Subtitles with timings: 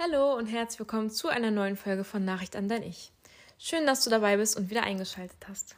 [0.00, 3.10] Hallo und herzlich willkommen zu einer neuen Folge von Nachricht an dein Ich.
[3.58, 5.74] Schön, dass du dabei bist und wieder eingeschaltet hast.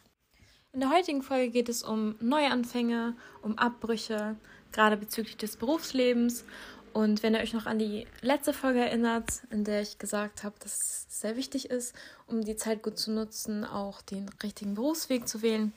[0.75, 4.37] In der heutigen Folge geht es um Neuanfänge, um Abbrüche,
[4.73, 6.45] gerade bezüglich des Berufslebens.
[6.93, 10.57] Und wenn ihr euch noch an die letzte Folge erinnert, in der ich gesagt habe,
[10.59, 11.95] dass es sehr wichtig ist,
[12.27, 15.73] um die Zeit gut zu nutzen, auch den richtigen Berufsweg zu wählen,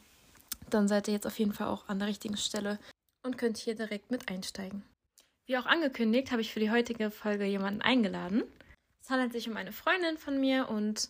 [0.69, 2.77] dann seid ihr jetzt auf jeden Fall auch an der richtigen Stelle
[3.25, 4.83] und könnt hier direkt mit einsteigen.
[5.45, 8.43] Wie auch angekündigt, habe ich für die heutige Folge jemanden eingeladen.
[9.01, 11.09] Es handelt sich um eine Freundin von mir und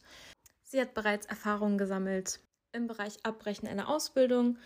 [0.63, 2.39] sie hat bereits Erfahrungen gesammelt
[2.72, 4.58] im Bereich Abbrechen einer Ausbildung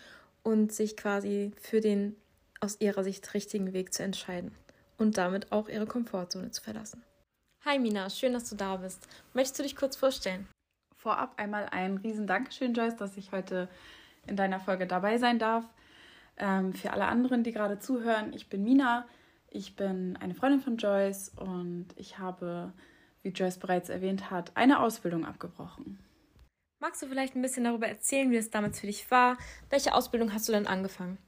[0.42, 2.16] und sich quasi für den
[2.60, 4.52] aus ihrer Sicht richtigen Weg zu entscheiden
[4.96, 7.04] und damit auch ihre Komfortzone zu verlassen.
[7.66, 9.06] Hi Mina, schön, dass du da bist.
[9.34, 10.48] Möchtest du dich kurz vorstellen?
[10.96, 13.68] Vorab einmal ein riesen Dankeschön, Joyce, dass ich heute
[14.26, 15.66] in deiner Folge dabei sein darf.
[16.38, 19.06] Ähm, für alle anderen, die gerade zuhören, ich bin Mina,
[19.50, 22.72] ich bin eine Freundin von Joyce und ich habe,
[23.22, 25.98] wie Joyce bereits erwähnt hat, eine Ausbildung abgebrochen.
[26.80, 29.36] Magst du vielleicht ein bisschen darüber erzählen, wie es damals für dich war?
[29.68, 31.18] Welche Ausbildung hast du denn angefangen?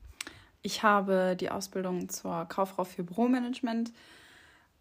[0.63, 3.93] Ich habe die Ausbildung zur Kauffrau für Büromanagement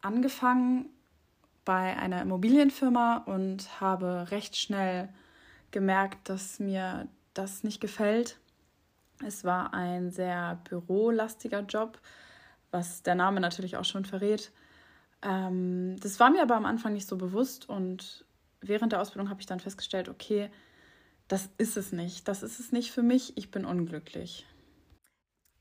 [0.01, 0.89] angefangen
[1.65, 5.09] bei einer Immobilienfirma und habe recht schnell
[5.71, 8.37] gemerkt, dass mir das nicht gefällt.
[9.25, 11.99] Es war ein sehr bürolastiger Job
[12.71, 14.51] was der Name natürlich auch schon verrät.
[15.21, 18.25] Ähm, das war mir aber am Anfang nicht so bewusst und
[18.61, 20.49] während der Ausbildung habe ich dann festgestellt, okay,
[21.27, 22.27] das ist es nicht.
[22.27, 23.37] Das ist es nicht für mich.
[23.37, 24.45] Ich bin unglücklich.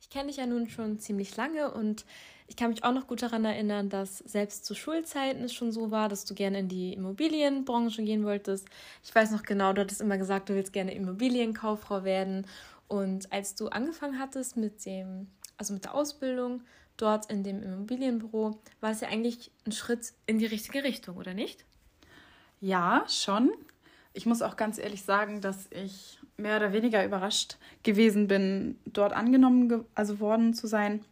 [0.00, 2.06] Ich kenne dich ja nun schon ziemlich lange und
[2.46, 5.90] ich kann mich auch noch gut daran erinnern, dass selbst zu Schulzeiten es schon so
[5.90, 8.68] war, dass du gerne in die Immobilienbranche gehen wolltest.
[9.04, 12.46] Ich weiß noch genau, du hattest immer gesagt, du willst gerne Immobilienkauffrau werden.
[12.86, 15.28] Und als du angefangen hattest mit dem,
[15.58, 16.62] also mit der Ausbildung,
[16.98, 21.32] dort in dem Immobilienbüro, war es ja eigentlich ein Schritt in die richtige Richtung, oder
[21.32, 21.64] nicht?
[22.60, 23.50] Ja, schon.
[24.12, 29.12] Ich muss auch ganz ehrlich sagen, dass ich mehr oder weniger überrascht gewesen bin, dort
[29.12, 31.04] angenommen also worden zu sein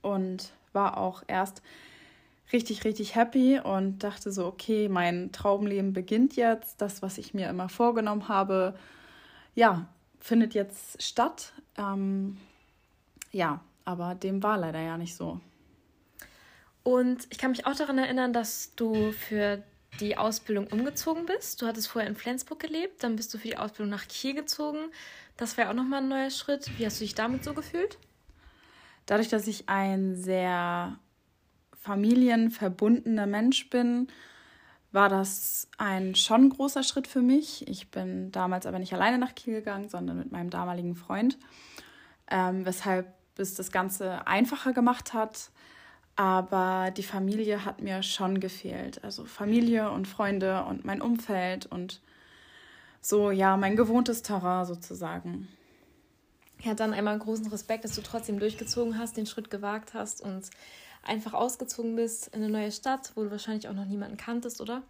[0.00, 1.62] und war auch erst
[2.52, 6.80] richtig, richtig happy und dachte so, okay, mein Traumleben beginnt jetzt.
[6.80, 8.74] Das, was ich mir immer vorgenommen habe,
[9.54, 9.86] ja,
[10.20, 11.52] findet jetzt statt.
[11.76, 12.36] Ähm,
[13.32, 15.40] ja, aber dem war leider ja nicht so.
[16.82, 19.62] Und ich kann mich auch daran erinnern, dass du für
[20.00, 21.60] die Ausbildung umgezogen bist.
[21.62, 24.90] Du hattest vorher in Flensburg gelebt, dann bist du für die Ausbildung nach Kiel gezogen.
[25.36, 26.70] Das wäre auch nochmal ein neuer Schritt.
[26.78, 27.98] Wie hast du dich damit so gefühlt?
[29.06, 30.98] Dadurch, dass ich ein sehr
[31.82, 34.08] familienverbundener Mensch bin,
[34.92, 37.66] war das ein schon großer Schritt für mich.
[37.66, 41.38] Ich bin damals aber nicht alleine nach Kiel gegangen, sondern mit meinem damaligen Freund,
[42.30, 45.50] ähm, weshalb bis das Ganze einfacher gemacht hat.
[46.16, 49.02] Aber die Familie hat mir schon gefehlt.
[49.02, 52.00] Also Familie und Freunde und mein Umfeld und
[53.00, 55.48] so, ja, mein gewohntes Terrain sozusagen.
[56.62, 60.48] Ja, dann einmal großen Respekt, dass du trotzdem durchgezogen hast, den Schritt gewagt hast und
[61.02, 64.82] einfach ausgezogen bist in eine neue Stadt, wo du wahrscheinlich auch noch niemanden kanntest, oder?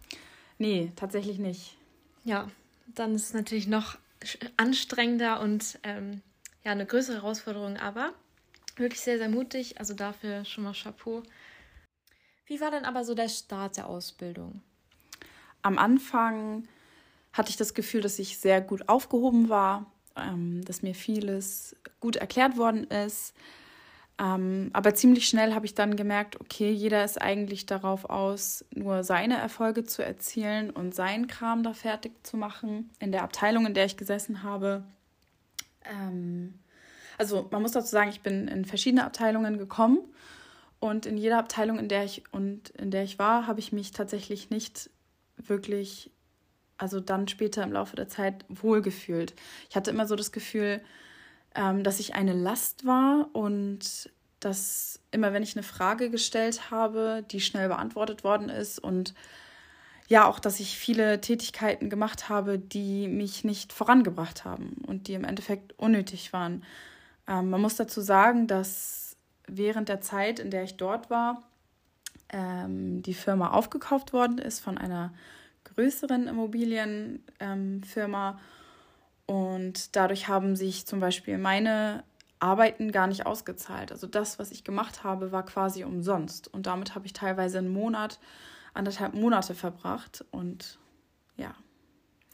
[0.59, 1.75] Nee, tatsächlich nicht.
[2.23, 2.47] Ja,
[2.93, 3.97] dann ist es natürlich noch
[4.55, 6.21] anstrengender und ähm,
[6.63, 8.13] ja, eine größere Herausforderung, aber
[8.75, 9.79] Wirklich sehr, sehr mutig.
[9.79, 11.23] Also dafür schon mal Chapeau.
[12.45, 14.61] Wie war denn aber so der Start der Ausbildung?
[15.61, 16.67] Am Anfang
[17.31, 22.15] hatte ich das Gefühl, dass ich sehr gut aufgehoben war, ähm, dass mir vieles gut
[22.17, 23.33] erklärt worden ist.
[24.19, 29.03] Ähm, aber ziemlich schnell habe ich dann gemerkt, okay, jeder ist eigentlich darauf aus, nur
[29.03, 32.91] seine Erfolge zu erzielen und seinen Kram da fertig zu machen.
[32.99, 34.83] In der Abteilung, in der ich gesessen habe,
[35.85, 36.59] ähm,
[37.17, 39.99] also man muss dazu sagen, ich bin in verschiedene Abteilungen gekommen
[40.79, 43.91] und in jeder Abteilung, in der ich und in der ich war, habe ich mich
[43.91, 44.89] tatsächlich nicht
[45.37, 46.11] wirklich,
[46.77, 49.33] also dann später im Laufe der Zeit wohlgefühlt.
[49.69, 50.81] Ich hatte immer so das Gefühl,
[51.55, 57.23] ähm, dass ich eine Last war und dass immer, wenn ich eine Frage gestellt habe,
[57.31, 59.13] die schnell beantwortet worden ist und
[60.09, 65.13] ja, auch, dass ich viele Tätigkeiten gemacht habe, die mich nicht vorangebracht haben und die
[65.13, 66.63] im Endeffekt unnötig waren.
[67.27, 69.15] Ähm, man muss dazu sagen, dass
[69.47, 71.43] während der Zeit, in der ich dort war,
[72.29, 75.13] ähm, die Firma aufgekauft worden ist von einer
[75.63, 78.39] größeren Immobilienfirma.
[79.25, 82.03] Und dadurch haben sich zum Beispiel meine
[82.39, 83.91] Arbeiten gar nicht ausgezahlt.
[83.91, 86.53] Also das, was ich gemacht habe, war quasi umsonst.
[86.53, 88.19] Und damit habe ich teilweise einen Monat,
[88.73, 90.25] anderthalb Monate verbracht.
[90.31, 90.79] Und.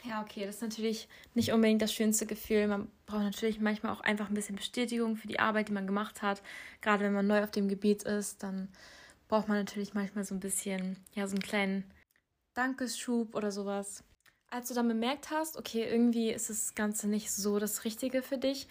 [0.03, 2.67] Ja, okay, das ist natürlich nicht unbedingt das schönste Gefühl.
[2.67, 6.21] Man braucht natürlich manchmal auch einfach ein bisschen Bestätigung für die Arbeit, die man gemacht
[6.21, 6.41] hat.
[6.81, 8.69] Gerade wenn man neu auf dem Gebiet ist, dann
[9.27, 11.83] braucht man natürlich manchmal so ein bisschen, ja, so einen kleinen
[12.53, 14.03] Dankeschub oder sowas.
[14.49, 18.37] Als du dann bemerkt hast, okay, irgendwie ist das Ganze nicht so das Richtige für
[18.37, 18.67] dich,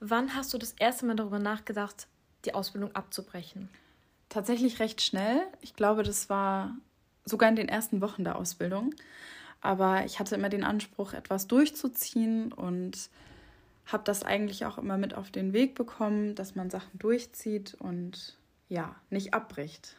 [0.00, 2.08] wann hast du das erste Mal darüber nachgedacht,
[2.44, 3.68] die Ausbildung abzubrechen?
[4.28, 5.40] Tatsächlich recht schnell.
[5.62, 6.76] Ich glaube, das war
[7.24, 8.94] sogar in den ersten Wochen der Ausbildung.
[9.60, 13.10] Aber ich hatte immer den Anspruch, etwas durchzuziehen und
[13.86, 18.36] habe das eigentlich auch immer mit auf den Weg bekommen, dass man Sachen durchzieht und
[18.68, 19.96] ja, nicht abbricht.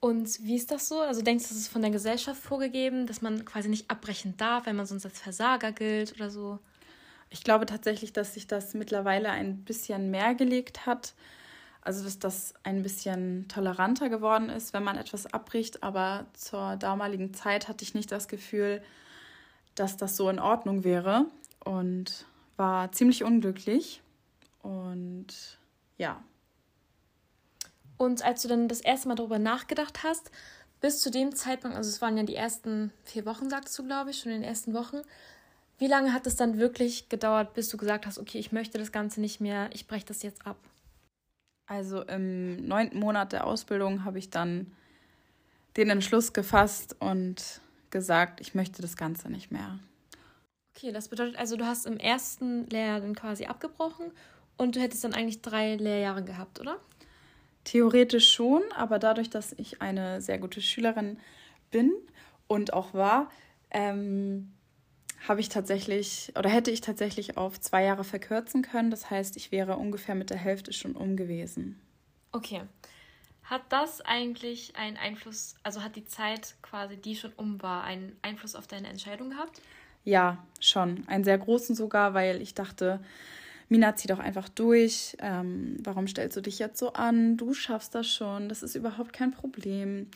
[0.00, 1.00] Und wie ist das so?
[1.00, 4.66] Also denkst du, das ist von der Gesellschaft vorgegeben, dass man quasi nicht abbrechen darf,
[4.66, 6.58] wenn man sonst als Versager gilt oder so?
[7.30, 11.14] Ich glaube tatsächlich, dass sich das mittlerweile ein bisschen mehr gelegt hat.
[11.84, 15.82] Also dass das ein bisschen toleranter geworden ist, wenn man etwas abbricht.
[15.82, 18.82] Aber zur damaligen Zeit hatte ich nicht das Gefühl,
[19.74, 21.26] dass das so in Ordnung wäre.
[21.62, 22.26] Und
[22.56, 24.02] war ziemlich unglücklich.
[24.62, 25.58] Und
[25.98, 26.22] ja.
[27.96, 30.30] Und als du dann das erste Mal darüber nachgedacht hast,
[30.80, 34.10] bis zu dem Zeitpunkt, also es waren ja die ersten vier Wochen, sagst du, glaube
[34.10, 35.02] ich, schon in den ersten Wochen,
[35.78, 38.92] wie lange hat es dann wirklich gedauert, bis du gesagt hast, okay, ich möchte das
[38.92, 40.56] Ganze nicht mehr, ich breche das jetzt ab?
[41.66, 44.72] Also im neunten Monat der Ausbildung habe ich dann
[45.76, 49.78] den Entschluss gefasst und gesagt, ich möchte das Ganze nicht mehr.
[50.76, 54.10] Okay, das bedeutet also, du hast im ersten Lehrjahr dann quasi abgebrochen
[54.56, 56.78] und du hättest dann eigentlich drei Lehrjahre gehabt, oder?
[57.62, 61.18] Theoretisch schon, aber dadurch, dass ich eine sehr gute Schülerin
[61.70, 61.92] bin
[62.46, 63.30] und auch war,
[63.70, 64.53] ähm,
[65.26, 68.90] habe ich tatsächlich oder hätte ich tatsächlich auf zwei Jahre verkürzen können.
[68.90, 71.80] Das heißt, ich wäre ungefähr mit der Hälfte schon um gewesen.
[72.32, 72.62] Okay.
[73.44, 78.16] Hat das eigentlich einen Einfluss, also hat die Zeit quasi, die schon um war, einen
[78.22, 79.60] Einfluss auf deine Entscheidung gehabt?
[80.02, 81.06] Ja, schon.
[81.08, 83.00] Einen sehr großen sogar, weil ich dachte,
[83.68, 85.16] Mina, zieh doch einfach durch.
[85.20, 87.36] Ähm, warum stellst du dich jetzt so an?
[87.36, 88.48] Du schaffst das schon.
[88.48, 90.10] Das ist überhaupt kein Problem.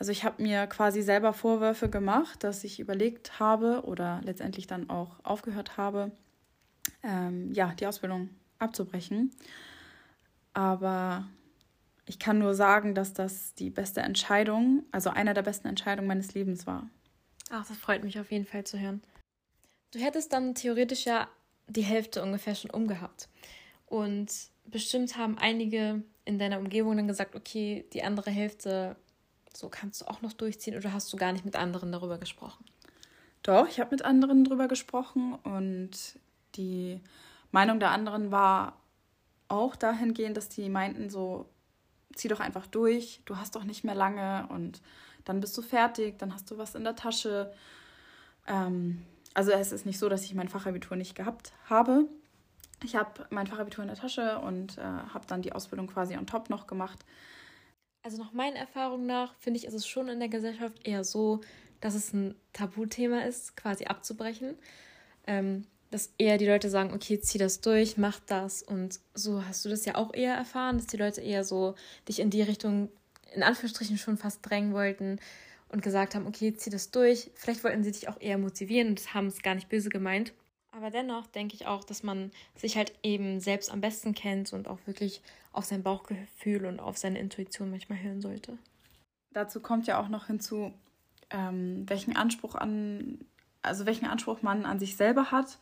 [0.00, 4.88] Also ich habe mir quasi selber Vorwürfe gemacht, dass ich überlegt habe oder letztendlich dann
[4.88, 6.10] auch aufgehört habe,
[7.02, 9.30] ähm, ja, die Ausbildung abzubrechen.
[10.54, 11.28] Aber
[12.06, 16.32] ich kann nur sagen, dass das die beste Entscheidung, also einer der besten Entscheidungen meines
[16.32, 16.88] Lebens war.
[17.50, 19.02] Ach, das freut mich auf jeden Fall zu hören.
[19.90, 21.28] Du hättest dann theoretisch ja
[21.68, 23.28] die Hälfte ungefähr schon umgehabt.
[23.84, 24.32] Und
[24.64, 28.96] bestimmt haben einige in deiner Umgebung dann gesagt, okay, die andere Hälfte,
[29.54, 32.64] so kannst du auch noch durchziehen oder hast du gar nicht mit anderen darüber gesprochen?
[33.42, 36.18] Doch, ich habe mit anderen darüber gesprochen und
[36.56, 37.00] die
[37.52, 38.78] Meinung der anderen war
[39.48, 41.46] auch dahingehend, dass die meinten so,
[42.14, 44.80] zieh doch einfach durch, du hast doch nicht mehr lange und
[45.24, 47.52] dann bist du fertig, dann hast du was in der Tasche.
[48.46, 49.04] Ähm,
[49.34, 52.06] also es ist nicht so, dass ich mein Fachabitur nicht gehabt habe.
[52.82, 56.26] Ich habe mein Fachabitur in der Tasche und äh, habe dann die Ausbildung quasi on
[56.26, 57.04] top noch gemacht.
[58.02, 61.40] Also nach meinen Erfahrungen nach finde ich, ist es schon in der Gesellschaft eher so,
[61.80, 64.56] dass es ein Tabuthema ist, quasi abzubrechen.
[65.26, 68.62] Ähm, dass eher die Leute sagen, okay, zieh das durch, mach das.
[68.62, 71.74] Und so hast du das ja auch eher erfahren, dass die Leute eher so
[72.08, 72.90] dich in die Richtung,
[73.34, 75.18] in Anführungsstrichen, schon fast drängen wollten
[75.68, 77.30] und gesagt haben, okay, zieh das durch.
[77.34, 80.32] Vielleicht wollten sie dich auch eher motivieren und haben es gar nicht böse gemeint.
[80.72, 84.68] Aber dennoch denke ich auch, dass man sich halt eben selbst am besten kennt und
[84.68, 85.20] auch wirklich
[85.52, 88.56] auf sein Bauchgefühl und auf seine Intuition manchmal hören sollte.
[89.32, 90.72] Dazu kommt ja auch noch hinzu,
[91.30, 93.18] ähm, welchen Anspruch an,
[93.62, 95.58] also welchen Anspruch man an sich selber hat,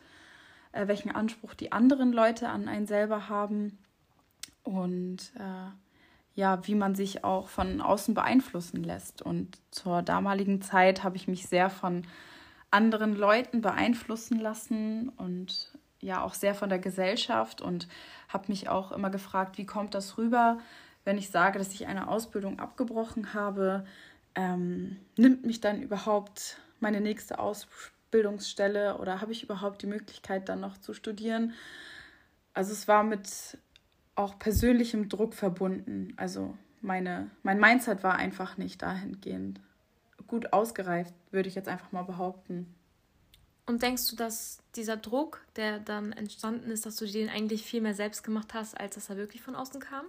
[0.71, 3.77] äh, welchen Anspruch die anderen Leute an einen selber haben
[4.63, 5.71] und äh,
[6.35, 9.21] ja, wie man sich auch von außen beeinflussen lässt.
[9.21, 12.03] Und zur damaligen Zeit habe ich mich sehr von
[12.71, 15.71] anderen Leuten beeinflussen lassen und
[16.01, 17.87] ja auch sehr von der Gesellschaft und
[18.27, 20.59] habe mich auch immer gefragt, wie kommt das rüber,
[21.03, 23.85] wenn ich sage, dass ich eine Ausbildung abgebrochen habe,
[24.35, 30.59] ähm, nimmt mich dann überhaupt meine nächste Ausbildungsstelle oder habe ich überhaupt die Möglichkeit dann
[30.59, 31.53] noch zu studieren?
[32.53, 33.57] Also es war mit
[34.15, 36.13] auch persönlichem Druck verbunden.
[36.17, 39.59] Also meine, mein Mindset war einfach nicht dahingehend
[40.29, 42.73] gut ausgereift, würde ich jetzt einfach mal behaupten.
[43.65, 47.81] Und denkst du, dass dieser Druck, der dann entstanden ist, dass du den eigentlich viel
[47.81, 50.05] mehr selbst gemacht hast, als dass er wirklich von außen kam?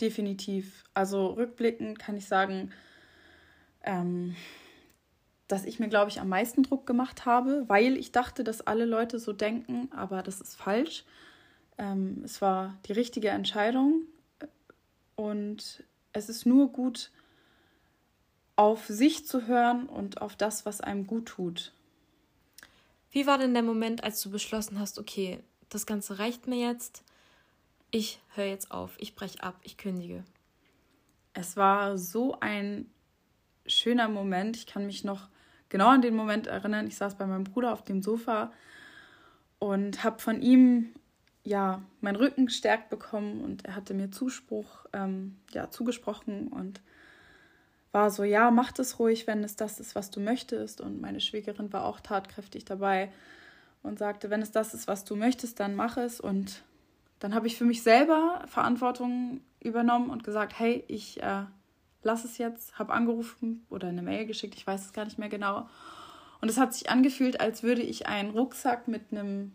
[0.00, 0.84] Definitiv.
[0.92, 2.70] Also rückblickend kann ich sagen,
[3.82, 4.36] ähm,
[5.48, 8.84] dass ich mir, glaube ich, am meisten Druck gemacht habe, weil ich dachte, dass alle
[8.84, 11.04] Leute so denken, aber das ist falsch.
[11.78, 14.02] Ähm, es war die richtige Entscheidung
[15.14, 17.10] und es ist nur gut,
[18.56, 21.72] auf sich zu hören und auf das, was einem gut tut.
[23.10, 27.02] Wie war denn der Moment, als du beschlossen hast, okay, das Ganze reicht mir jetzt,
[27.90, 30.24] ich höre jetzt auf, ich breche ab, ich kündige?
[31.36, 32.86] es war so ein
[33.66, 34.56] schöner Moment.
[34.56, 35.28] Ich kann mich noch
[35.68, 36.86] genau an den Moment erinnern.
[36.86, 38.52] Ich saß bei meinem Bruder auf dem Sofa
[39.58, 40.94] und habe von ihm
[41.44, 46.80] ja meinen Rücken gestärkt bekommen und er hatte mir Zuspruch ähm, ja zugesprochen und
[47.96, 51.18] war so ja mach das ruhig, wenn es das ist, was du möchtest und meine
[51.18, 53.10] Schwägerin war auch tatkräftig dabei
[53.82, 56.62] und sagte, wenn es das ist, was du möchtest, dann mach es und
[57.20, 61.44] dann habe ich für mich selber Verantwortung übernommen und gesagt, hey, ich äh,
[62.02, 65.30] lass es jetzt, habe angerufen oder eine Mail geschickt, ich weiß es gar nicht mehr
[65.30, 65.66] genau.
[66.42, 69.52] Und es hat sich angefühlt, als würde ich einen Rucksack mit einem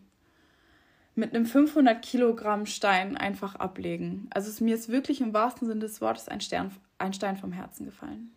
[1.14, 4.30] mit einem 500 Kilogramm Stein einfach ablegen.
[4.34, 6.72] Also es, mir ist wirklich im wahrsten Sinne des Wortes ein, Stern,
[7.02, 8.32] ein Stein vom Herzen gefallen.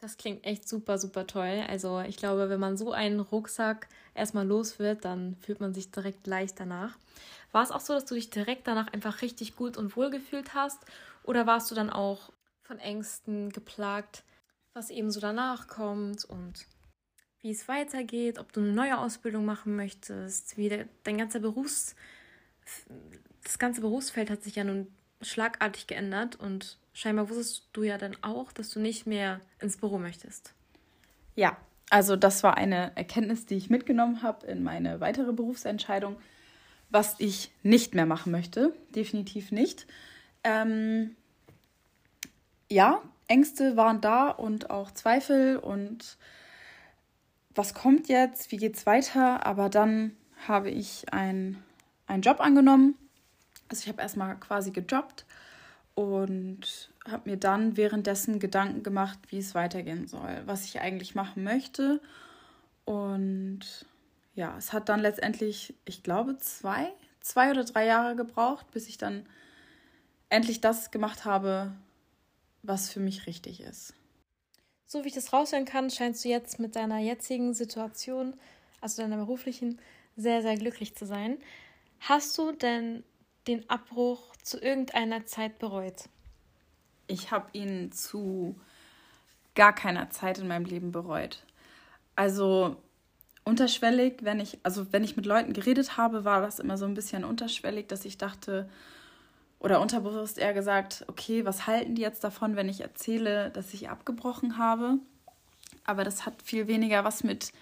[0.00, 1.64] Das klingt echt super, super toll.
[1.68, 5.90] Also ich glaube, wenn man so einen Rucksack erstmal los wird, dann fühlt man sich
[5.90, 6.98] direkt leicht danach.
[7.52, 10.54] War es auch so, dass du dich direkt danach einfach richtig gut und wohl gefühlt
[10.54, 10.84] hast?
[11.22, 14.24] Oder warst du dann auch von Ängsten geplagt,
[14.74, 16.66] was eben so danach kommt und
[17.40, 21.94] wie es weitergeht, ob du eine neue Ausbildung machen möchtest, wie der, dein ganzer Berufs,
[23.42, 24.88] das ganze Berufsfeld hat sich ja nun
[25.20, 29.98] schlagartig geändert und scheinbar wusstest du ja dann auch, dass du nicht mehr ins Büro
[29.98, 30.54] möchtest.
[31.34, 31.56] Ja,
[31.90, 36.16] also das war eine Erkenntnis, die ich mitgenommen habe in meine weitere Berufsentscheidung,
[36.88, 39.86] was ich nicht mehr machen möchte, definitiv nicht.
[40.44, 41.16] Ähm,
[42.70, 46.16] ja, Ängste waren da und auch Zweifel und
[47.54, 49.46] was kommt jetzt, wie geht es weiter?
[49.46, 51.62] Aber dann habe ich ein,
[52.06, 52.96] einen Job angenommen.
[53.68, 55.24] Also ich habe erstmal quasi gejobbt
[55.94, 61.44] und habe mir dann währenddessen Gedanken gemacht, wie es weitergehen soll, was ich eigentlich machen
[61.44, 62.00] möchte.
[62.84, 63.60] Und
[64.34, 68.98] ja, es hat dann letztendlich, ich glaube, zwei, zwei oder drei Jahre gebraucht, bis ich
[68.98, 69.26] dann
[70.28, 71.72] endlich das gemacht habe,
[72.62, 73.94] was für mich richtig ist.
[74.86, 78.34] So wie ich das raushören kann, scheinst du jetzt mit deiner jetzigen Situation,
[78.80, 79.78] also deiner beruflichen,
[80.16, 81.38] sehr, sehr glücklich zu sein.
[82.00, 83.04] Hast du denn
[83.46, 86.04] den Abbruch zu irgendeiner Zeit bereut?
[87.08, 88.54] Ich habe ihn zu
[89.54, 91.42] gar keiner Zeit in meinem Leben bereut.
[92.14, 92.76] Also
[93.44, 96.94] unterschwellig, wenn ich, also wenn ich mit Leuten geredet habe, war das immer so ein
[96.94, 98.68] bisschen unterschwellig, dass ich dachte,
[99.58, 103.88] oder unterbewusst eher gesagt, okay, was halten die jetzt davon, wenn ich erzähle, dass ich
[103.88, 104.98] abgebrochen habe?
[105.84, 107.52] Aber das hat viel weniger was mit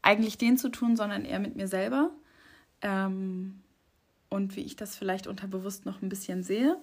[0.00, 2.10] eigentlich denen zu tun, sondern eher mit mir selber.
[2.82, 3.62] Ähm,
[4.34, 6.76] und wie ich das vielleicht unterbewusst noch ein bisschen sehe.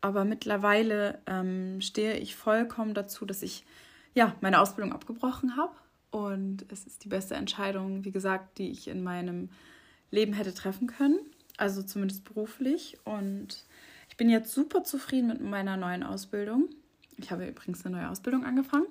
[0.00, 3.64] Aber mittlerweile ähm, stehe ich vollkommen dazu, dass ich
[4.14, 5.74] ja meine Ausbildung abgebrochen habe.
[6.10, 9.50] Und es ist die beste Entscheidung, wie gesagt, die ich in meinem
[10.10, 11.18] Leben hätte treffen können.
[11.56, 12.98] Also zumindest beruflich.
[13.04, 13.64] Und
[14.18, 16.68] bin jetzt super zufrieden mit meiner neuen Ausbildung.
[17.16, 18.86] Ich habe übrigens eine neue Ausbildung angefangen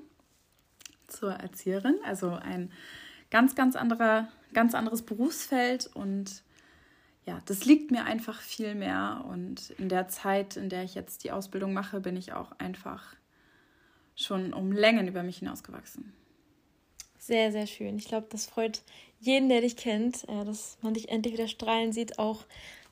[1.06, 2.72] zur Erzieherin, also ein
[3.30, 6.44] ganz, ganz anderer, ganz anderes Berufsfeld und
[7.28, 11.26] ja, das liegt mir einfach viel mehr und in der Zeit, in der ich jetzt
[11.26, 13.16] die Ausbildung mache, bin ich auch einfach
[14.16, 16.14] schon um Längen über mich hinausgewachsen.
[17.20, 17.98] Sehr, sehr schön.
[17.98, 18.82] Ich glaube, das freut
[19.20, 22.46] jeden, der dich kennt, äh, dass man dich endlich wieder strahlen sieht, auch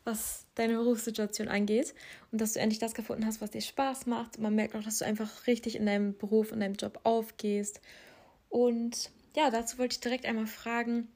[0.03, 1.95] was deine Berufssituation angeht
[2.31, 4.37] und dass du endlich das gefunden hast, was dir Spaß macht.
[4.37, 7.79] Man merkt auch, dass du einfach richtig in deinem Beruf, in deinem Job aufgehst.
[8.49, 11.07] Und ja, dazu wollte ich direkt einmal fragen,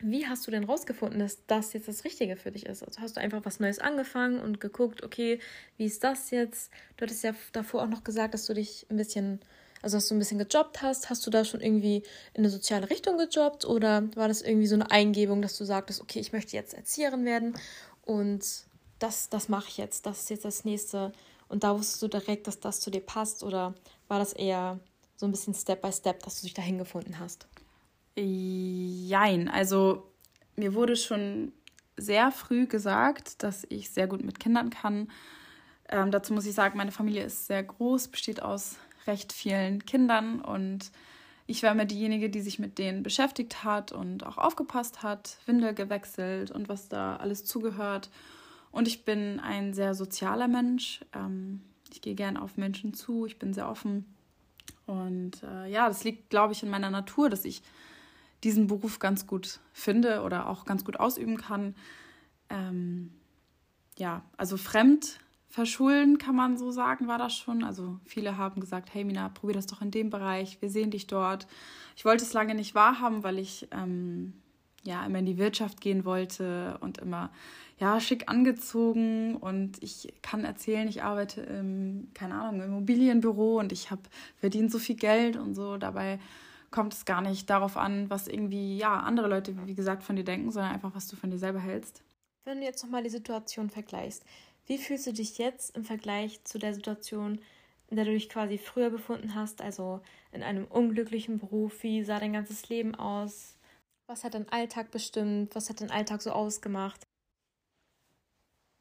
[0.00, 2.82] wie hast du denn rausgefunden, dass das jetzt das Richtige für dich ist?
[2.82, 5.38] Also hast du einfach was Neues angefangen und geguckt, okay,
[5.76, 6.70] wie ist das jetzt?
[6.96, 9.40] Du hattest ja davor auch noch gesagt, dass du dich ein bisschen,
[9.82, 11.08] also dass du ein bisschen gejobbt hast.
[11.08, 12.02] Hast du da schon irgendwie
[12.34, 16.00] in eine soziale Richtung gejobbt oder war das irgendwie so eine Eingebung, dass du sagtest,
[16.00, 17.54] okay, ich möchte jetzt Erzieherin werden
[18.02, 18.44] und
[18.98, 21.12] das, das mache ich jetzt, das ist jetzt das nächste.
[21.48, 23.74] Und da wusstest du direkt, dass das zu dir passt oder
[24.08, 24.80] war das eher
[25.16, 27.46] so ein bisschen Step by Step, dass du dich dahin gefunden hast?
[28.16, 30.10] Jein, also
[30.56, 31.52] mir wurde schon
[31.96, 35.08] sehr früh gesagt, dass ich sehr gut mit Kindern kann.
[35.88, 40.40] Ähm, dazu muss ich sagen, meine Familie ist sehr groß, besteht aus recht vielen Kindern
[40.40, 40.90] und
[41.46, 45.74] ich war immer diejenige, die sich mit denen beschäftigt hat und auch aufgepasst hat, Windel
[45.74, 48.10] gewechselt und was da alles zugehört.
[48.72, 51.04] Und ich bin ein sehr sozialer Mensch.
[51.14, 54.06] Ähm, ich gehe gern auf Menschen zu, ich bin sehr offen.
[54.86, 57.62] Und äh, ja, das liegt, glaube ich, in meiner Natur, dass ich
[58.44, 61.74] diesen Beruf ganz gut finde oder auch ganz gut ausüben kann.
[62.48, 63.12] Ähm,
[63.98, 67.64] ja, also fremd verschulden, kann man so sagen, war das schon.
[67.64, 71.06] Also viele haben gesagt, hey Mina, probier das doch in dem Bereich, wir sehen dich
[71.06, 71.46] dort.
[71.96, 74.34] Ich wollte es lange nicht wahrhaben, weil ich ähm,
[74.84, 77.30] ja immer in die Wirtschaft gehen wollte und immer
[77.78, 83.72] ja schick angezogen und ich kann erzählen, ich arbeite im keine Ahnung im Immobilienbüro und
[83.72, 84.02] ich habe
[84.36, 85.76] verdient so viel Geld und so.
[85.76, 86.18] Dabei
[86.76, 90.24] kommt es gar nicht darauf an, was irgendwie ja andere Leute wie gesagt von dir
[90.24, 92.02] denken, sondern einfach was du von dir selber hältst.
[92.44, 94.22] Wenn du jetzt nochmal die Situation vergleichst,
[94.66, 97.40] wie fühlst du dich jetzt im Vergleich zu der Situation,
[97.88, 100.02] in der du dich quasi früher befunden hast, also
[100.32, 101.82] in einem unglücklichen Beruf?
[101.82, 103.56] Wie sah dein ganzes Leben aus?
[104.06, 105.54] Was hat dein Alltag bestimmt?
[105.54, 107.00] Was hat dein Alltag so ausgemacht?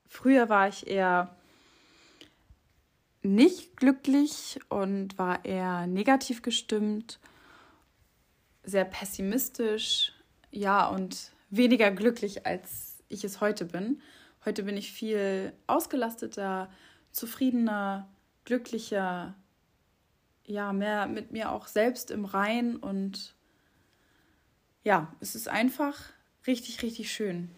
[0.10, 1.34] Früher war ich eher
[3.24, 7.20] nicht glücklich und war eher negativ gestimmt,
[8.66, 10.14] sehr pessimistisch,
[10.52, 14.02] ja, und weniger glücklich, als ich es heute bin.
[14.46, 16.70] Heute bin ich viel ausgelasteter,
[17.12, 18.08] zufriedener,
[18.46, 19.36] glücklicher,
[20.46, 23.36] ja, mehr mit mir auch selbst im Rein und
[24.84, 26.00] ja, es ist einfach
[26.46, 27.50] richtig, richtig schön.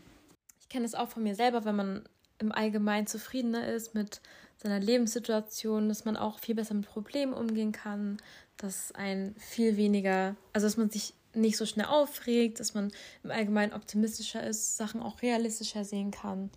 [0.62, 2.10] Ich kenne es auch von mir selber, wenn man
[2.40, 4.22] im Allgemeinen zufriedener ist mit
[4.58, 8.18] seiner Lebenssituation, dass man auch viel besser mit Problemen umgehen kann,
[8.58, 12.92] dass ein viel weniger, also dass man sich nicht so schnell aufregt, dass man
[13.24, 16.50] im Allgemeinen optimistischer ist, Sachen auch realistischer sehen kann.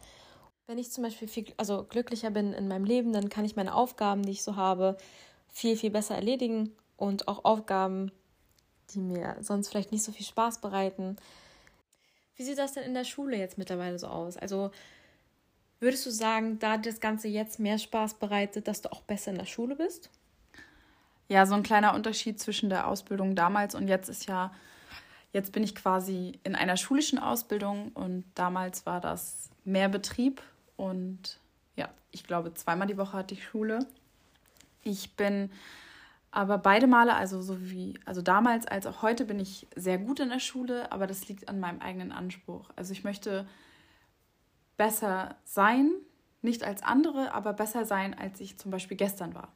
[0.66, 3.74] Wenn ich zum Beispiel viel, also glücklicher bin in meinem Leben, dann kann ich meine
[3.74, 4.96] Aufgaben, die ich so habe,
[5.52, 8.12] viel, viel besser erledigen und auch Aufgaben,
[8.94, 11.16] die mir sonst vielleicht nicht so viel Spaß bereiten.
[12.36, 14.36] Wie sieht das denn in der Schule jetzt mittlerweile so aus?
[14.36, 14.70] Also
[15.80, 19.38] würdest du sagen, da das Ganze jetzt mehr Spaß bereitet, dass du auch besser in
[19.38, 20.10] der Schule bist?
[21.30, 24.52] Ja, so ein kleiner Unterschied zwischen der Ausbildung damals und jetzt ist ja,
[25.32, 30.42] jetzt bin ich quasi in einer schulischen Ausbildung und damals war das mehr Betrieb
[30.76, 31.38] und
[31.76, 33.86] ja, ich glaube, zweimal die Woche hatte ich Schule.
[34.82, 35.52] Ich bin
[36.32, 40.18] aber beide Male, also so wie, also damals als auch heute bin ich sehr gut
[40.18, 42.70] in der Schule, aber das liegt an meinem eigenen Anspruch.
[42.74, 43.46] Also ich möchte
[44.76, 45.92] besser sein,
[46.42, 49.52] nicht als andere, aber besser sein, als ich zum Beispiel gestern war.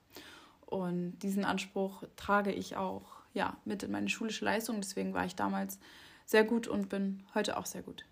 [0.66, 3.02] Und diesen Anspruch trage ich auch
[3.33, 4.80] ja, mit in meine schulische Leistung.
[4.80, 5.78] Deswegen war ich damals
[6.25, 8.06] sehr gut und bin heute auch sehr gut.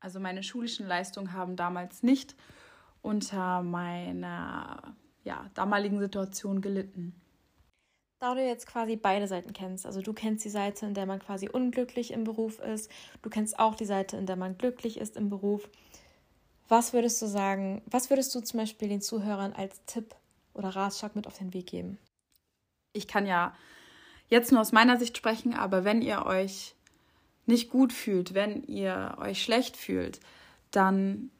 [0.00, 2.34] Also meine schulischen Leistungen haben damals nicht
[3.02, 7.14] unter meiner ja, damaligen Situation gelitten.
[8.20, 11.18] Da du jetzt quasi beide Seiten kennst, also du kennst die Seite, in der man
[11.18, 12.88] quasi unglücklich im Beruf ist,
[13.20, 15.68] du kennst auch die Seite, in der man glücklich ist im Beruf.
[16.68, 20.14] Was würdest du sagen, was würdest du zum Beispiel den Zuhörern als Tipp
[20.54, 21.98] oder Ratschlag mit auf den Weg geben?
[22.92, 23.54] Ich kann ja
[24.28, 26.74] jetzt nur aus meiner Sicht sprechen, aber wenn ihr euch
[27.46, 30.20] nicht gut fühlt, wenn ihr euch schlecht fühlt,
[30.70, 31.30] dann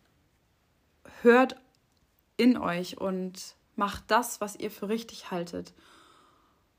[1.22, 1.56] hört
[2.36, 5.72] in euch und macht das, was ihr für richtig haltet.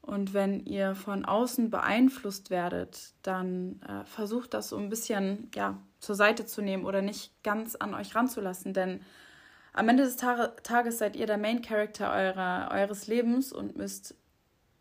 [0.01, 5.79] Und wenn ihr von außen beeinflusst werdet, dann äh, versucht das so ein bisschen ja,
[5.99, 8.73] zur Seite zu nehmen oder nicht ganz an euch ranzulassen.
[8.73, 9.01] Denn
[9.73, 14.15] am Ende des Tages seid ihr der Main Character eurer, eures Lebens und müsst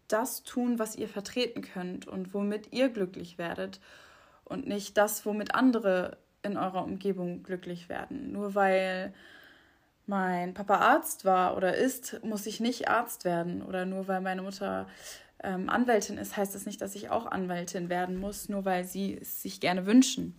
[0.09, 3.81] das tun, was ihr vertreten könnt und womit ihr glücklich werdet
[4.44, 8.33] und nicht das, womit andere in eurer Umgebung glücklich werden.
[8.33, 9.14] Nur weil
[10.07, 13.62] mein Papa Arzt war oder ist, muss ich nicht Arzt werden.
[13.62, 14.88] Oder nur weil meine Mutter
[15.42, 19.18] ähm, Anwältin ist, heißt das nicht, dass ich auch Anwältin werden muss, nur weil sie
[19.20, 20.37] es sich gerne wünschen.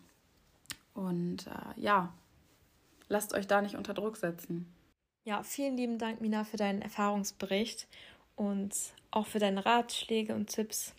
[0.94, 2.14] Und äh, ja,
[3.08, 4.72] lasst euch da nicht unter Druck setzen.
[5.26, 7.88] Ja, vielen lieben Dank, Mina, für deinen Erfahrungsbericht
[8.36, 8.76] und
[9.12, 10.94] auch für deine Ratschläge und Tipps.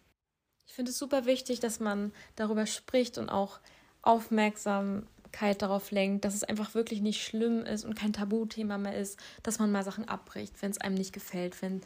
[0.67, 3.61] Ich finde es super wichtig, dass man darüber spricht und auch
[4.01, 9.19] Aufmerksamkeit darauf lenkt, dass es einfach wirklich nicht schlimm ist und kein Tabuthema mehr ist,
[9.43, 11.83] dass man mal Sachen abbricht, wenn es einem nicht gefällt, wenn,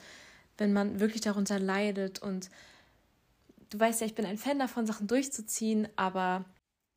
[0.59, 2.21] wenn man wirklich darunter leidet.
[2.21, 2.51] Und
[3.71, 6.45] du weißt ja, ich bin ein Fan davon, Sachen durchzuziehen, aber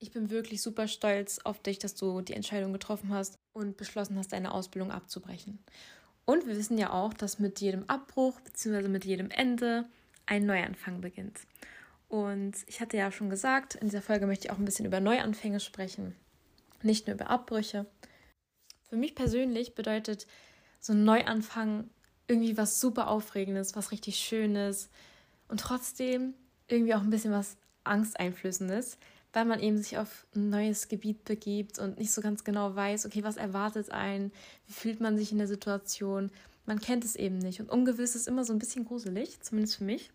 [0.01, 4.17] ich bin wirklich super stolz auf dich, dass du die Entscheidung getroffen hast und beschlossen
[4.17, 5.59] hast, deine Ausbildung abzubrechen.
[6.25, 8.87] Und wir wissen ja auch, dass mit jedem Abbruch bzw.
[8.87, 9.85] mit jedem Ende
[10.25, 11.39] ein Neuanfang beginnt.
[12.09, 14.99] Und ich hatte ja schon gesagt, in dieser Folge möchte ich auch ein bisschen über
[14.99, 16.15] Neuanfänge sprechen,
[16.81, 17.85] nicht nur über Abbrüche.
[18.89, 20.25] Für mich persönlich bedeutet
[20.79, 21.89] so ein Neuanfang
[22.27, 24.89] irgendwie was super Aufregendes, was richtig Schönes
[25.47, 26.33] und trotzdem
[26.67, 28.97] irgendwie auch ein bisschen was Angsteinflößendes,
[29.33, 33.05] weil man eben sich auf ein neues Gebiet begibt und nicht so ganz genau weiß,
[33.05, 34.31] okay, was erwartet einen,
[34.67, 36.31] wie fühlt man sich in der Situation.
[36.65, 39.83] Man kennt es eben nicht und ungewiss ist immer so ein bisschen gruselig, zumindest für
[39.83, 40.11] mich.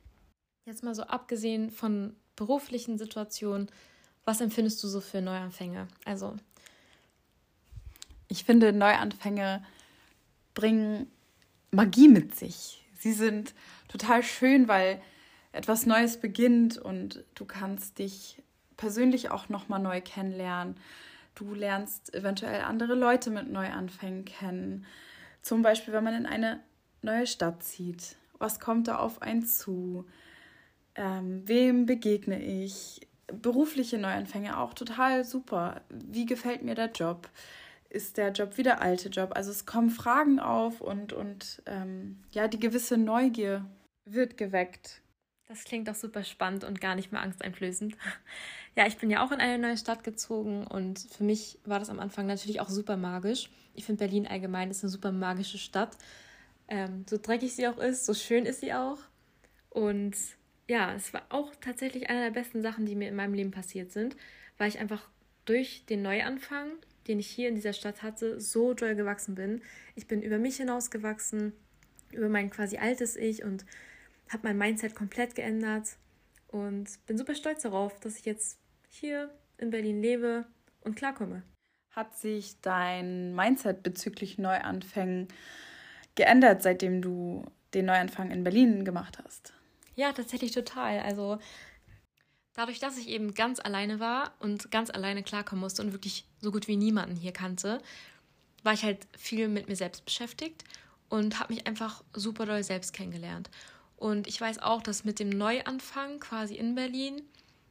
[0.66, 3.68] Jetzt mal so abgesehen von beruflichen Situationen,
[4.24, 5.88] was empfindest du so für Neuanfänge?
[6.04, 6.36] Also.
[8.28, 9.64] Ich finde, Neuanfänge
[10.54, 11.06] bringen
[11.70, 12.84] Magie mit sich.
[12.98, 13.54] Sie sind
[13.88, 15.00] total schön, weil
[15.52, 18.42] etwas Neues beginnt und du kannst dich
[18.76, 20.76] persönlich auch nochmal neu kennenlernen.
[21.34, 24.86] Du lernst eventuell andere Leute mit Neuanfängen kennen.
[25.42, 26.60] Zum Beispiel, wenn man in eine
[27.02, 28.16] neue Stadt zieht.
[28.38, 30.06] Was kommt da auf einen zu?
[30.94, 33.06] Ähm, wem begegne ich?
[33.26, 35.82] Berufliche Neuanfänge auch total super.
[35.88, 37.28] Wie gefällt mir der Job?
[37.88, 39.32] Ist der Job wie der alte Job?
[39.34, 43.64] Also es kommen Fragen auf und, und ähm, ja, die gewisse Neugier
[44.04, 45.02] wird geweckt.
[45.48, 47.96] Das klingt doch super spannend und gar nicht mehr angsteinflößend.
[48.78, 51.88] Ja, ich bin ja auch in eine neue Stadt gezogen und für mich war das
[51.88, 53.48] am Anfang natürlich auch super magisch.
[53.74, 55.96] Ich finde Berlin allgemein ist eine super magische Stadt.
[56.68, 58.98] Ähm, so dreckig sie auch ist, so schön ist sie auch.
[59.70, 60.14] Und
[60.68, 63.92] ja, es war auch tatsächlich eine der besten Sachen, die mir in meinem Leben passiert
[63.92, 64.14] sind,
[64.58, 65.08] weil ich einfach
[65.46, 66.72] durch den Neuanfang,
[67.08, 69.62] den ich hier in dieser Stadt hatte, so doll gewachsen bin.
[69.94, 71.54] Ich bin über mich hinausgewachsen,
[72.12, 73.64] über mein quasi altes Ich und
[74.28, 75.96] habe mein Mindset komplett geändert
[76.48, 78.58] und bin super stolz darauf, dass ich jetzt
[78.88, 80.44] hier in Berlin lebe
[80.80, 81.42] und klarkomme.
[81.90, 85.28] Hat sich dein Mindset bezüglich Neuanfängen
[86.14, 89.52] geändert, seitdem du den Neuanfang in Berlin gemacht hast?
[89.94, 91.00] Ja, tatsächlich total.
[91.00, 91.38] Also
[92.54, 96.52] dadurch, dass ich eben ganz alleine war und ganz alleine klarkommen musste und wirklich so
[96.52, 97.80] gut wie niemanden hier kannte,
[98.62, 100.64] war ich halt viel mit mir selbst beschäftigt
[101.08, 103.48] und habe mich einfach super doll selbst kennengelernt.
[103.96, 107.22] Und ich weiß auch, dass mit dem Neuanfang quasi in Berlin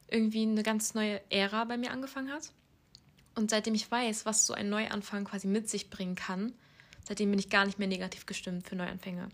[0.08, 2.52] irgendwie eine ganz neue Ära bei mir angefangen hat.
[3.34, 6.52] Und seitdem ich weiß, was so ein Neuanfang quasi mit sich bringen kann,
[7.04, 9.28] seitdem bin ich gar nicht mehr negativ gestimmt für Neuanfänge.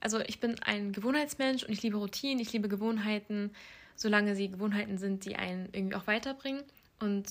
[0.00, 3.50] Also ich bin ein Gewohnheitsmensch und ich liebe Routinen, ich liebe Gewohnheiten,
[3.96, 6.62] solange sie Gewohnheiten sind, die einen irgendwie auch weiterbringen
[7.00, 7.26] und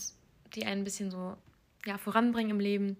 [0.55, 1.37] die einen ein bisschen so
[1.85, 2.97] ja, voranbringen im Leben.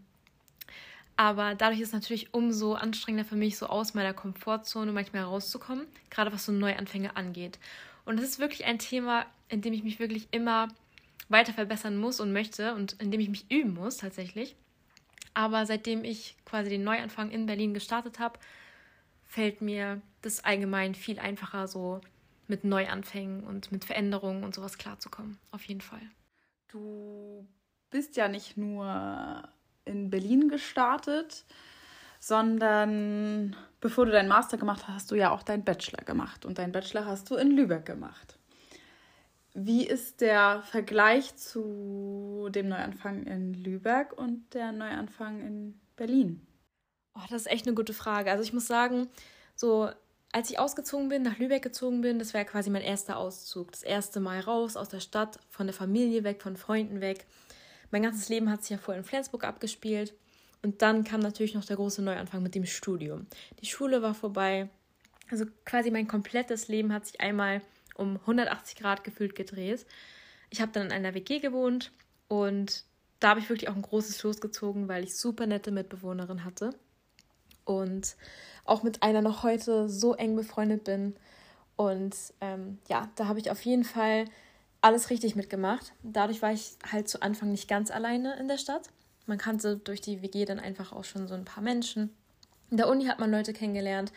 [1.15, 5.85] Aber dadurch ist es natürlich umso anstrengender für mich, so aus meiner Komfortzone manchmal rauszukommen,
[6.09, 7.59] gerade was so Neuanfänge angeht.
[8.05, 10.69] Und das ist wirklich ein Thema, in dem ich mich wirklich immer
[11.29, 14.55] weiter verbessern muss und möchte und in dem ich mich üben muss tatsächlich.
[15.33, 18.39] Aber seitdem ich quasi den Neuanfang in Berlin gestartet habe,
[19.23, 22.01] fällt mir das allgemein viel einfacher, so
[22.47, 25.39] mit Neuanfängen und mit Veränderungen und sowas klarzukommen.
[25.51, 26.01] Auf jeden Fall.
[26.67, 27.47] Du
[27.89, 29.47] bist ja nicht nur
[29.85, 31.45] in Berlin gestartet,
[32.19, 36.57] sondern bevor du deinen Master gemacht hast, hast du ja auch deinen Bachelor gemacht und
[36.57, 38.37] deinen Bachelor hast du in Lübeck gemacht.
[39.53, 46.45] Wie ist der Vergleich zu dem Neuanfang in Lübeck und der Neuanfang in Berlin?
[47.13, 48.31] Oh, das ist echt eine gute Frage.
[48.31, 49.09] Also ich muss sagen,
[49.55, 49.91] so
[50.31, 53.71] als ich ausgezogen bin, nach Lübeck gezogen bin, das war quasi mein erster Auszug.
[53.71, 57.27] Das erste Mal raus aus der Stadt, von der Familie weg, von Freunden weg.
[57.93, 60.15] Mein ganzes Leben hat sich ja vorher in Flensburg abgespielt.
[60.63, 63.27] Und dann kam natürlich noch der große Neuanfang mit dem Studium.
[63.61, 64.67] Die Schule war vorbei.
[65.29, 67.61] Also quasi mein komplettes Leben hat sich einmal
[67.93, 69.85] um 180 Grad gefühlt gedreht.
[70.49, 71.91] Ich habe dann in einer WG gewohnt
[72.29, 72.83] und
[73.19, 76.71] da habe ich wirklich auch ein großes Los gezogen, weil ich super nette Mitbewohnerin hatte.
[77.63, 78.15] Und
[78.65, 81.15] auch mit einer noch heute so eng befreundet bin.
[81.75, 84.25] Und ähm, ja, da habe ich auf jeden Fall
[84.83, 85.93] alles richtig mitgemacht.
[86.03, 88.89] Dadurch war ich halt zu Anfang nicht ganz alleine in der Stadt.
[89.25, 92.13] Man kannte durch die WG dann einfach auch schon so ein paar Menschen.
[92.69, 94.11] In der Uni hat man Leute kennengelernt.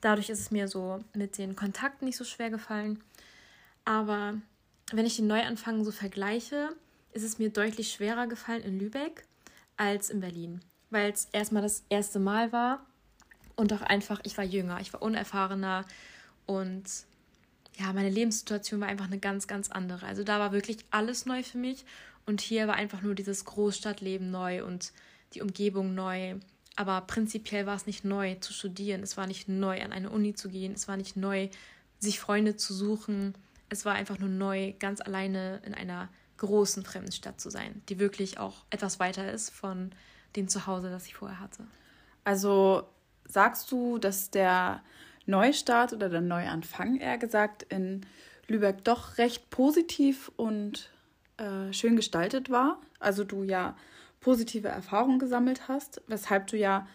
[0.00, 3.02] Dadurch ist es mir so mit den Kontakten nicht so schwer gefallen.
[3.84, 4.34] Aber
[4.92, 6.68] wenn ich den Neuanfang so vergleiche,
[7.12, 9.24] ist es mir deutlich schwerer gefallen in Lübeck
[9.76, 10.60] als in Berlin.
[10.90, 12.86] Weil es erstmal das erste Mal war
[13.56, 15.84] und auch einfach, ich war jünger, ich war unerfahrener
[16.46, 16.84] und
[17.78, 20.06] ja, meine Lebenssituation war einfach eine ganz, ganz andere.
[20.06, 21.84] Also da war wirklich alles neu für mich
[22.26, 24.92] und hier war einfach nur dieses Großstadtleben neu und
[25.34, 26.36] die Umgebung neu.
[26.76, 30.34] Aber prinzipiell war es nicht neu zu studieren, es war nicht neu an eine Uni
[30.34, 31.48] zu gehen, es war nicht neu
[31.98, 33.34] sich Freunde zu suchen.
[33.68, 36.08] Es war einfach nur neu, ganz alleine in einer
[36.38, 39.92] großen fremden Stadt zu sein, die wirklich auch etwas weiter ist von
[40.36, 41.64] dem Zuhause, das ich vorher hatte.
[42.24, 42.88] Also
[43.24, 44.82] sagst du, dass der
[45.26, 48.06] Neustart oder der Neuanfang, eher gesagt, in
[48.48, 50.90] Lübeck doch recht positiv und
[51.36, 52.80] äh, schön gestaltet war.
[52.98, 53.76] Also du ja
[54.20, 56.86] positive Erfahrungen gesammelt hast, weshalb du ja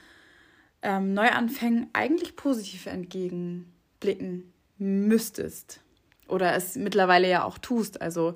[0.82, 5.82] ähm, Neuanfängen eigentlich positiv entgegenblicken müsstest.
[6.28, 8.02] Oder es mittlerweile ja auch tust.
[8.02, 8.36] Also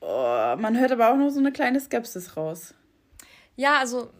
[0.00, 2.74] oh, man hört aber auch noch so eine kleine Skepsis raus.
[3.56, 4.10] Ja, also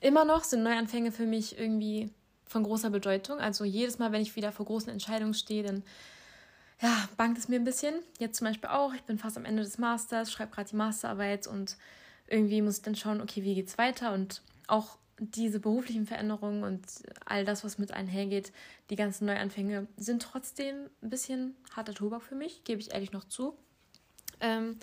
[0.00, 2.10] immer noch sind Neuanfänge für mich irgendwie
[2.50, 3.38] von großer Bedeutung.
[3.38, 5.84] Also jedes Mal, wenn ich wieder vor großen Entscheidungen stehe, dann
[6.82, 7.94] ja, bangt es mir ein bisschen.
[8.18, 11.46] Jetzt zum Beispiel auch, ich bin fast am Ende des Masters, schreibe gerade die Masterarbeit
[11.46, 11.76] und
[12.26, 14.12] irgendwie muss ich dann schauen, okay, wie geht's weiter?
[14.12, 16.82] Und auch diese beruflichen Veränderungen und
[17.24, 18.52] all das, was mit einhergeht,
[18.88, 23.24] die ganzen Neuanfänge, sind trotzdem ein bisschen harter Tobak für mich, gebe ich ehrlich noch
[23.24, 23.54] zu.
[24.40, 24.76] Ähm,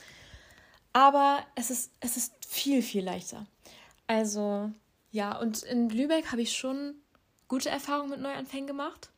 [0.94, 3.46] aber es ist, es ist viel, viel leichter.
[4.06, 4.72] Also,
[5.12, 6.96] ja, und in Lübeck habe ich schon
[7.48, 9.10] gute Erfahrungen mit Neuanfängen gemacht,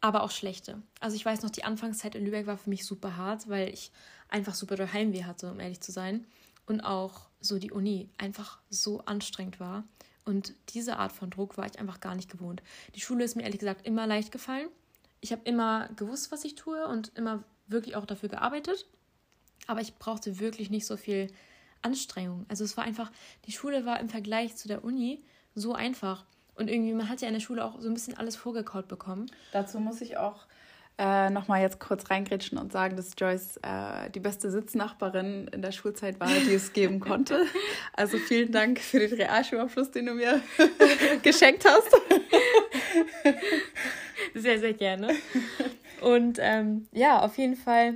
[0.00, 0.82] aber auch schlechte.
[1.00, 3.90] Also ich weiß noch, die Anfangszeit in Lübeck war für mich super hart, weil ich
[4.28, 6.26] einfach super doll Heimweh hatte, um ehrlich zu sein.
[6.66, 9.84] Und auch so die Uni einfach so anstrengend war.
[10.24, 12.62] Und diese Art von Druck war ich einfach gar nicht gewohnt.
[12.94, 14.68] Die Schule ist mir ehrlich gesagt immer leicht gefallen.
[15.20, 18.86] Ich habe immer gewusst, was ich tue und immer wirklich auch dafür gearbeitet.
[19.66, 21.32] Aber ich brauchte wirklich nicht so viel
[21.82, 22.46] Anstrengung.
[22.48, 23.10] Also es war einfach,
[23.46, 25.22] die Schule war im Vergleich zu der Uni
[25.54, 26.24] so einfach.
[26.60, 29.30] Und irgendwie, man hat ja in der Schule auch so ein bisschen alles vorgekaut bekommen.
[29.52, 30.44] Dazu muss ich auch
[30.98, 35.72] äh, nochmal jetzt kurz reingrätschen und sagen, dass Joyce äh, die beste Sitznachbarin in der
[35.72, 37.46] Schulzeit war, die es geben konnte.
[37.94, 40.42] Also vielen Dank für den Realschulabschluss, den du mir
[41.22, 41.96] geschenkt hast.
[44.34, 45.14] Sehr, sehr gerne.
[46.02, 47.94] Und ähm, ja, auf jeden Fall,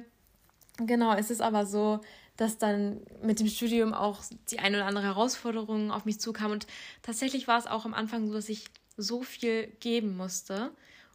[0.79, 2.01] genau, es ist aber so,
[2.37, 6.51] dass dann mit dem Studium auch die eine oder andere Herausforderung auf mich zukam.
[6.51, 6.67] Und
[7.03, 8.65] tatsächlich war es auch am Anfang so, dass ich
[8.97, 10.71] so viel geben musste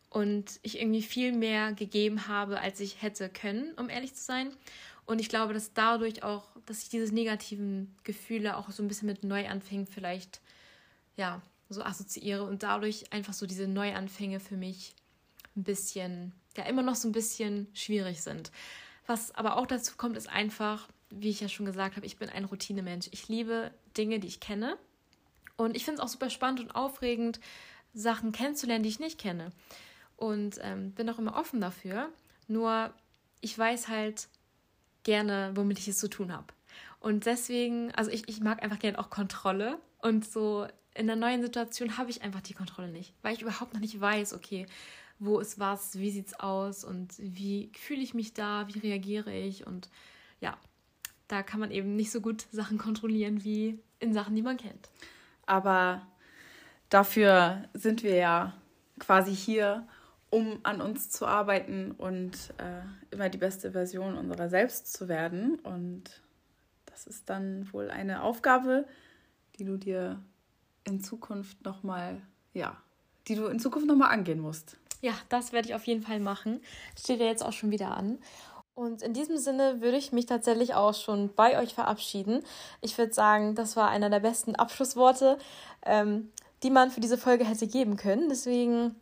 [0.10, 4.52] und ich irgendwie viel mehr gegeben habe, als ich hätte können, um ehrlich zu sein.
[5.06, 9.08] Und ich glaube, dass dadurch auch, dass ich diese negativen Gefühle auch so ein bisschen
[9.08, 10.40] mit Neuanfängen vielleicht,
[11.18, 14.96] ja, so assoziiere und dadurch einfach so diese Neuanfänge für mich
[15.56, 18.52] ein bisschen, ja, immer noch so ein bisschen schwierig sind.
[19.06, 22.30] Was aber auch dazu kommt, ist einfach, wie ich ja schon gesagt habe, ich bin
[22.30, 23.08] ein Routinemensch.
[23.12, 24.78] Ich liebe Dinge, die ich kenne.
[25.58, 27.40] Und ich finde es auch super spannend und aufregend,
[27.94, 29.52] Sachen kennenzulernen, die ich nicht kenne.
[30.16, 32.10] Und ähm, bin auch immer offen dafür.
[32.48, 32.94] Nur
[33.42, 34.28] ich weiß halt
[35.04, 36.48] gerne, womit ich es zu tun habe.
[37.00, 39.80] Und deswegen, also ich, ich mag einfach gerne auch Kontrolle.
[40.02, 43.74] Und so in der neuen Situation habe ich einfach die Kontrolle nicht, weil ich überhaupt
[43.74, 44.66] noch nicht weiß, okay,
[45.20, 49.34] wo ist was, wie sieht es aus und wie fühle ich mich da, wie reagiere
[49.34, 49.90] ich und
[50.42, 50.58] ja,
[51.30, 54.90] da kann man eben nicht so gut Sachen kontrollieren wie in Sachen, die man kennt.
[55.46, 56.06] Aber
[56.90, 58.54] dafür sind wir ja
[59.00, 59.88] quasi hier,
[60.32, 65.60] um an uns zu arbeiten und äh, immer die beste Version unserer selbst zu werden.
[65.60, 66.22] Und
[66.86, 68.86] das ist dann wohl eine Aufgabe,
[69.58, 70.22] die du dir
[70.84, 72.22] in Zukunft nochmal,
[72.54, 72.76] ja,
[73.28, 74.78] die du in Zukunft nochmal angehen musst.
[75.02, 76.60] Ja, das werde ich auf jeden Fall machen.
[76.98, 78.18] Steht ja jetzt auch schon wieder an.
[78.80, 82.46] Und in diesem Sinne würde ich mich tatsächlich auch schon bei euch verabschieden.
[82.80, 85.38] Ich würde sagen, das war einer der besten Abschlussworte,
[85.86, 86.32] ähm,
[86.64, 88.30] die man für diese Folge hätte geben können.
[88.30, 88.96] Deswegen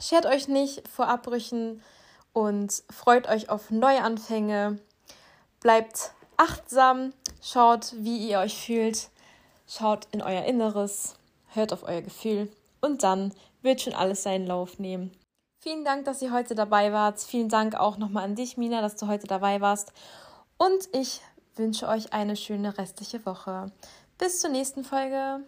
[0.00, 1.80] schert euch nicht vor Abbrüchen
[2.32, 4.80] und freut euch auf neue Anfänge.
[5.60, 9.10] Bleibt achtsam, schaut, wie ihr euch fühlt,
[9.68, 11.14] schaut in euer Inneres,
[11.50, 12.50] hört auf euer Gefühl
[12.80, 15.12] und dann wird schon alles seinen Lauf nehmen.
[15.64, 17.22] Vielen Dank, dass ihr heute dabei wart.
[17.22, 19.94] Vielen Dank auch nochmal an dich, Mina, dass du heute dabei warst.
[20.58, 21.22] Und ich
[21.56, 23.72] wünsche euch eine schöne restliche Woche.
[24.18, 25.40] Bis zur nächsten Folge.